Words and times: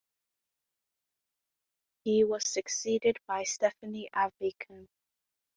He 2.03 2.23
was 2.23 2.47
succeeded 2.51 3.17
by 3.27 3.43
Stephanie 3.43 4.09
Avakian. 4.15 4.87